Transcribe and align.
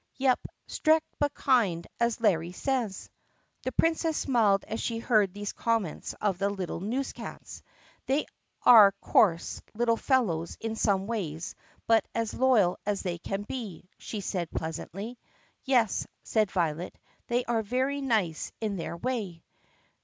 "Yop, 0.17 0.39
strict 0.65 1.05
but 1.19 1.31
kind, 1.35 1.85
as 1.99 2.19
Larry 2.19 2.51
says." 2.53 3.07
The 3.61 3.71
Princess 3.71 4.17
smiled 4.17 4.63
as 4.67 4.81
she 4.81 4.97
heard 4.97 5.31
these 5.31 5.53
comments 5.53 6.15
of 6.19 6.39
the 6.39 6.49
little 6.49 6.81
newscats. 6.81 7.61
"They 8.07 8.25
are 8.63 8.93
coarse 8.93 9.61
little 9.75 9.97
fellows 9.97 10.57
in 10.59 10.75
some 10.75 11.05
ways 11.05 11.53
but 11.85 12.03
as 12.15 12.33
loyal 12.33 12.79
as 12.83 13.03
they 13.03 13.19
can 13.19 13.43
be," 13.43 13.91
she 13.99 14.21
said 14.21 14.49
pleasantly. 14.49 15.19
"Yes," 15.65 16.07
said 16.23 16.49
Violet, 16.49 16.97
"they 17.27 17.45
are 17.45 17.61
very 17.61 18.01
nice 18.01 18.51
in 18.59 18.77
their 18.77 18.97
way." 18.97 19.43